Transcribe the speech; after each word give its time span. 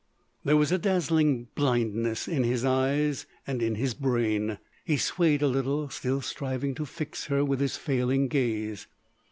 There 0.43 0.57
was 0.57 0.71
a 0.71 0.79
dazzling 0.79 1.43
blindness 1.53 2.27
in 2.27 2.43
his 2.43 2.65
eyes 2.65 3.27
and 3.45 3.61
in 3.61 3.75
his 3.75 3.93
brain. 3.93 4.57
He 4.83 4.97
swayed 4.97 5.43
a 5.43 5.47
little 5.47 5.89
still 5.89 6.21
striving 6.21 6.73
to 6.73 6.87
fix 6.87 7.25
her 7.25 7.45
with 7.45 7.59
his 7.59 7.77
failing 7.77 8.27
gaze. 8.27 8.87